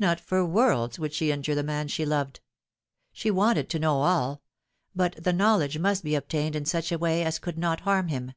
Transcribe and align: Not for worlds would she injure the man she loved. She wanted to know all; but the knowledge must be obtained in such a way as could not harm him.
Not 0.00 0.18
for 0.18 0.44
worlds 0.44 0.98
would 0.98 1.12
she 1.14 1.30
injure 1.30 1.54
the 1.54 1.62
man 1.62 1.86
she 1.86 2.04
loved. 2.04 2.40
She 3.12 3.30
wanted 3.30 3.70
to 3.70 3.78
know 3.78 4.00
all; 4.02 4.42
but 4.96 5.22
the 5.22 5.32
knowledge 5.32 5.78
must 5.78 6.02
be 6.02 6.16
obtained 6.16 6.56
in 6.56 6.64
such 6.64 6.90
a 6.90 6.98
way 6.98 7.22
as 7.22 7.38
could 7.38 7.56
not 7.56 7.82
harm 7.82 8.08
him. 8.08 8.32